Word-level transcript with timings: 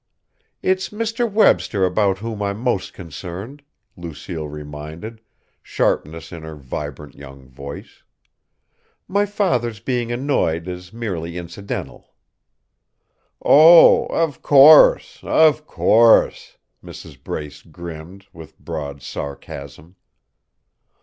"It's 0.63 0.89
Mr. 0.89 1.31
Webster 1.31 1.85
about 1.85 2.17
whom 2.17 2.41
I 2.41 2.49
am 2.49 2.57
most 2.59 2.91
concerned," 2.91 3.61
Lucille 3.95 4.47
reminded, 4.47 5.21
sharpness 5.61 6.31
in 6.31 6.41
her 6.41 6.55
vibrant 6.55 7.13
young 7.13 7.47
voice. 7.47 8.01
"My 9.07 9.27
father's 9.27 9.79
being 9.79 10.11
annoyed 10.11 10.67
is 10.67 10.91
merely 10.91 11.37
incidental." 11.37 12.15
"Oh, 13.45 14.07
of 14.07 14.41
course! 14.41 15.19
Of 15.21 15.67
course," 15.67 16.57
Mrs. 16.83 17.23
Brace 17.23 17.61
grinned, 17.61 18.25
with 18.33 18.57
broad 18.57 19.03
sarcasm. 19.03 19.97